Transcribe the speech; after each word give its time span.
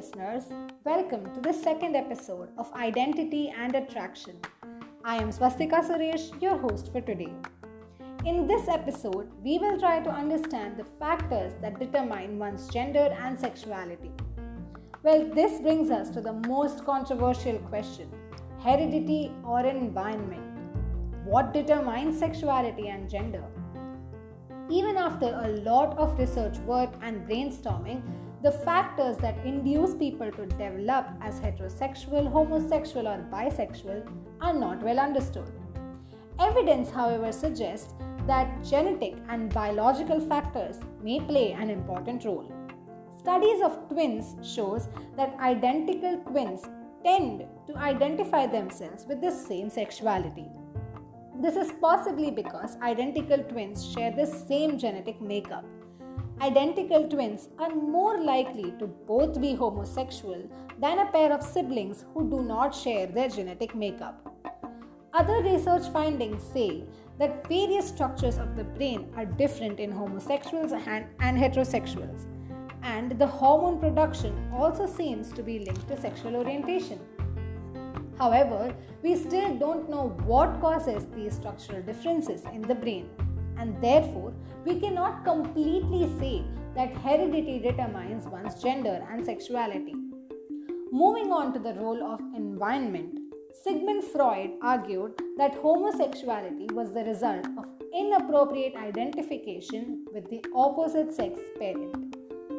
listeners. 0.00 0.44
Welcome 0.84 1.30
to 1.34 1.40
the 1.42 1.52
second 1.52 1.94
episode 1.94 2.48
of 2.56 2.72
Identity 2.72 3.52
and 3.54 3.74
Attraction. 3.74 4.34
I 5.04 5.16
am 5.16 5.30
Swastika 5.30 5.82
Suresh, 5.88 6.40
your 6.40 6.56
host 6.56 6.90
for 6.90 7.02
today. 7.02 7.34
In 8.24 8.46
this 8.46 8.66
episode, 8.66 9.28
we 9.44 9.58
will 9.58 9.78
try 9.78 10.00
to 10.00 10.08
understand 10.08 10.78
the 10.78 10.86
factors 10.98 11.52
that 11.60 11.78
determine 11.78 12.38
one's 12.38 12.66
gender 12.68 13.14
and 13.24 13.38
sexuality. 13.38 14.10
Well, 15.02 15.28
this 15.34 15.60
brings 15.60 15.90
us 15.90 16.08
to 16.14 16.22
the 16.22 16.32
most 16.48 16.86
controversial 16.86 17.58
question 17.58 18.10
heredity 18.64 19.32
or 19.44 19.60
environment. 19.66 20.46
What 21.26 21.52
determines 21.52 22.18
sexuality 22.18 22.88
and 22.88 23.10
gender? 23.10 23.44
Even 24.70 24.96
after 24.96 25.26
a 25.44 25.48
lot 25.70 25.98
of 25.98 26.18
research 26.18 26.56
work 26.60 26.90
and 27.02 27.28
brainstorming, 27.28 28.02
the 28.42 28.52
factors 28.52 29.16
that 29.18 29.44
induce 29.44 29.94
people 29.94 30.30
to 30.32 30.46
develop 30.46 31.06
as 31.20 31.40
heterosexual, 31.40 32.30
homosexual, 32.30 33.06
or 33.06 33.26
bisexual 33.30 34.10
are 34.40 34.54
not 34.54 34.82
well 34.82 34.98
understood. 34.98 35.50
Evidence, 36.38 36.90
however, 36.90 37.32
suggests 37.32 37.92
that 38.26 38.64
genetic 38.64 39.16
and 39.28 39.52
biological 39.52 40.20
factors 40.20 40.78
may 41.02 41.20
play 41.20 41.52
an 41.52 41.68
important 41.68 42.24
role. 42.24 42.50
Studies 43.18 43.62
of 43.62 43.88
twins 43.90 44.36
shows 44.42 44.88
that 45.16 45.36
identical 45.40 46.16
twins 46.26 46.62
tend 47.04 47.44
to 47.66 47.76
identify 47.76 48.46
themselves 48.46 49.04
with 49.06 49.20
the 49.20 49.30
same 49.30 49.68
sexuality. 49.68 50.46
This 51.38 51.56
is 51.56 51.72
possibly 51.80 52.30
because 52.30 52.76
identical 52.82 53.38
twins 53.38 53.90
share 53.92 54.12
the 54.12 54.26
same 54.26 54.78
genetic 54.78 55.20
makeup. 55.20 55.64
Identical 56.42 57.06
twins 57.06 57.50
are 57.58 57.74
more 57.74 58.22
likely 58.22 58.72
to 58.78 58.86
both 58.86 59.38
be 59.42 59.54
homosexual 59.54 60.42
than 60.78 61.00
a 61.00 61.12
pair 61.12 61.34
of 61.34 61.42
siblings 61.42 62.06
who 62.14 62.30
do 62.30 62.42
not 62.42 62.74
share 62.74 63.06
their 63.06 63.28
genetic 63.28 63.74
makeup. 63.74 64.26
Other 65.12 65.42
research 65.42 65.90
findings 65.92 66.42
say 66.42 66.84
that 67.18 67.46
various 67.46 67.88
structures 67.88 68.38
of 68.38 68.56
the 68.56 68.64
brain 68.64 69.12
are 69.16 69.26
different 69.26 69.80
in 69.80 69.92
homosexuals 69.92 70.72
and, 70.72 71.04
and 71.18 71.36
heterosexuals, 71.36 72.24
and 72.82 73.18
the 73.18 73.26
hormone 73.26 73.78
production 73.78 74.50
also 74.54 74.86
seems 74.86 75.32
to 75.32 75.42
be 75.42 75.58
linked 75.58 75.86
to 75.88 76.00
sexual 76.00 76.36
orientation. 76.36 76.98
However, 78.16 78.74
we 79.02 79.14
still 79.14 79.56
don't 79.56 79.90
know 79.90 80.08
what 80.24 80.58
causes 80.62 81.06
these 81.14 81.34
structural 81.34 81.82
differences 81.82 82.44
in 82.54 82.62
the 82.62 82.74
brain, 82.74 83.10
and 83.60 83.80
therefore, 83.82 84.32
we 84.64 84.80
cannot 84.80 85.24
completely 85.24 86.08
say 86.18 86.42
that 86.74 86.96
heredity 87.04 87.58
determines 87.58 88.26
one's 88.26 88.60
gender 88.62 89.06
and 89.10 89.24
sexuality. 89.24 89.94
Moving 90.90 91.30
on 91.30 91.52
to 91.52 91.58
the 91.58 91.74
role 91.74 92.02
of 92.12 92.20
environment, 92.34 93.18
Sigmund 93.62 94.04
Freud 94.04 94.52
argued 94.62 95.12
that 95.36 95.54
homosexuality 95.54 96.68
was 96.72 96.92
the 96.92 97.04
result 97.04 97.46
of 97.58 97.66
inappropriate 97.94 98.74
identification 98.76 100.06
with 100.14 100.28
the 100.30 100.42
opposite 100.54 101.12
sex 101.12 101.38
parent. 101.58 102.09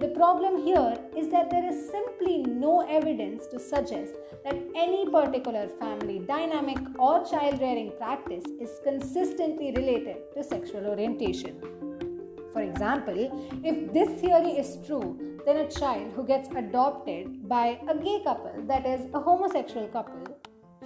The 0.00 0.08
problem 0.16 0.64
here 0.64 0.98
is 1.16 1.28
that 1.28 1.50
there 1.50 1.64
is 1.64 1.90
simply 1.90 2.38
no 2.42 2.80
evidence 2.80 3.46
to 3.48 3.58
suggest 3.60 4.14
that 4.44 4.56
any 4.74 5.08
particular 5.08 5.68
family 5.78 6.18
dynamic 6.20 6.78
or 6.98 7.24
child 7.24 7.60
rearing 7.60 7.92
practice 7.98 8.44
is 8.60 8.80
consistently 8.82 9.72
related 9.76 10.16
to 10.34 10.42
sexual 10.42 10.86
orientation. 10.86 11.60
For 12.52 12.62
example, 12.62 13.30
if 13.64 13.92
this 13.92 14.20
theory 14.20 14.52
is 14.52 14.78
true, 14.86 15.40
then 15.46 15.58
a 15.58 15.70
child 15.70 16.12
who 16.14 16.24
gets 16.24 16.48
adopted 16.50 17.48
by 17.48 17.80
a 17.88 17.96
gay 17.96 18.22
couple, 18.24 18.54
that 18.66 18.86
is, 18.86 19.06
a 19.14 19.20
homosexual 19.20 19.88
couple, 19.88 20.36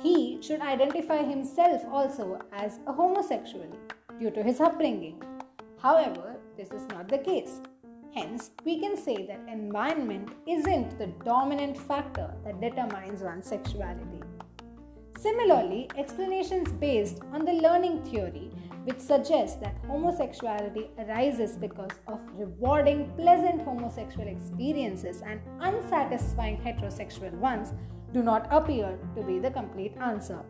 he 0.03 0.39
should 0.43 0.61
identify 0.61 1.23
himself 1.23 1.83
also 1.91 2.39
as 2.53 2.79
a 2.87 2.93
homosexual 2.93 3.67
due 4.21 4.31
to 4.31 4.43
his 4.43 4.61
upbringing. 4.61 5.23
However, 5.79 6.37
this 6.57 6.71
is 6.71 6.87
not 6.89 7.09
the 7.09 7.19
case. 7.19 7.61
Hence, 8.17 8.51
we 8.65 8.81
can 8.81 8.97
say 8.97 9.27
that 9.27 9.47
environment 9.47 10.31
isn't 10.49 10.99
the 10.99 11.09
dominant 11.23 11.77
factor 11.77 12.33
that 12.47 12.63
determines 12.63 13.21
one's 13.21 13.47
sexuality. 13.47 14.23
Similarly, 15.19 15.91
explanations 15.99 16.73
based 16.73 17.21
on 17.35 17.45
the 17.45 17.53
learning 17.53 18.03
theory, 18.05 18.51
which 18.85 19.01
suggests 19.01 19.61
that 19.61 19.77
homosexuality 19.87 20.89
arises 20.99 21.59
because 21.59 21.91
of 22.09 22.19
rewarding 22.33 23.13
pleasant 23.19 23.61
homosexual 23.61 24.29
experiences 24.29 25.21
and 25.21 25.39
unsatisfying 25.61 26.57
heterosexual 26.57 27.33
ones, 27.33 27.75
do 28.15 28.23
not 28.23 28.49
appear 28.51 28.99
to 29.15 29.23
be 29.25 29.39
the 29.39 29.51
complete 29.51 29.95
answer. 30.01 30.43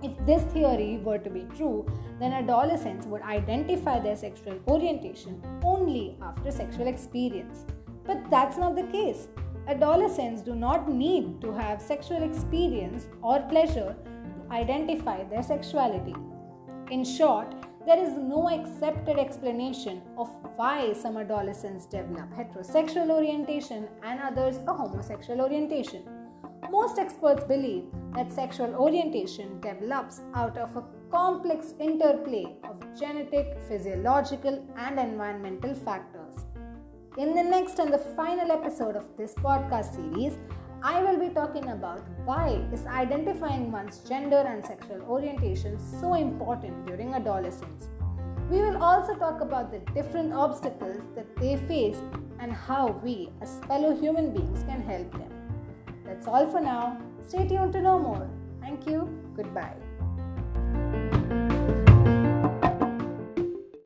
If 0.00 0.12
this 0.24 0.44
theory 0.52 0.98
were 0.98 1.18
to 1.18 1.28
be 1.28 1.46
true, 1.56 1.84
then 2.20 2.32
adolescents 2.32 3.06
would 3.06 3.22
identify 3.22 3.98
their 3.98 4.16
sexual 4.16 4.60
orientation 4.68 5.42
only 5.64 6.16
after 6.22 6.52
sexual 6.52 6.86
experience. 6.86 7.64
But 8.04 8.30
that's 8.30 8.56
not 8.56 8.76
the 8.76 8.84
case. 8.84 9.28
Adolescents 9.66 10.40
do 10.40 10.54
not 10.54 10.88
need 10.88 11.40
to 11.40 11.52
have 11.52 11.82
sexual 11.82 12.22
experience 12.22 13.08
or 13.22 13.40
pleasure 13.40 13.96
to 14.04 14.52
identify 14.54 15.24
their 15.24 15.42
sexuality. 15.42 16.14
In 16.90 17.04
short, 17.04 17.54
there 17.84 17.98
is 17.98 18.16
no 18.16 18.48
accepted 18.48 19.18
explanation 19.18 20.00
of 20.16 20.28
why 20.56 20.92
some 20.92 21.16
adolescents 21.16 21.86
develop 21.86 22.30
heterosexual 22.34 23.10
orientation 23.10 23.88
and 24.02 24.20
others 24.20 24.58
a 24.68 24.72
homosexual 24.72 25.40
orientation. 25.40 26.02
Most 26.70 26.98
experts 26.98 27.44
believe 27.44 27.84
that 28.14 28.30
sexual 28.30 28.74
orientation 28.74 29.58
develops 29.60 30.20
out 30.34 30.58
of 30.58 30.76
a 30.76 30.84
complex 31.10 31.72
interplay 31.80 32.44
of 32.62 32.84
genetic, 32.98 33.56
physiological, 33.66 34.62
and 34.76 34.98
environmental 34.98 35.74
factors. 35.74 36.44
In 37.16 37.34
the 37.34 37.42
next 37.42 37.78
and 37.78 37.90
the 37.90 38.04
final 38.14 38.52
episode 38.52 38.96
of 38.96 39.06
this 39.16 39.32
podcast 39.34 39.94
series, 39.94 40.36
I 40.82 41.02
will 41.02 41.18
be 41.18 41.34
talking 41.34 41.70
about 41.70 42.06
why 42.26 42.62
is 42.70 42.84
identifying 42.84 43.72
one's 43.72 44.00
gender 44.00 44.44
and 44.46 44.64
sexual 44.64 45.00
orientation 45.08 45.78
so 45.78 46.14
important 46.14 46.86
during 46.86 47.14
adolescence. 47.14 47.88
We 48.50 48.60
will 48.60 48.82
also 48.82 49.14
talk 49.14 49.40
about 49.40 49.72
the 49.72 49.80
different 49.94 50.34
obstacles 50.34 51.00
that 51.14 51.34
they 51.36 51.56
face 51.56 51.96
and 52.38 52.52
how 52.52 53.00
we 53.02 53.30
as 53.40 53.58
fellow 53.66 53.96
human 53.96 54.34
beings 54.34 54.62
can 54.64 54.82
help 54.82 55.10
them. 55.12 55.37
That's 56.18 56.26
all 56.26 56.50
for 56.50 56.60
now. 56.60 56.98
Stay 57.28 57.46
tuned 57.46 57.72
to 57.74 57.80
know 57.80 57.96
more. 57.96 58.28
Thank 58.60 58.88
you. 58.88 59.08
Goodbye. 59.36 59.76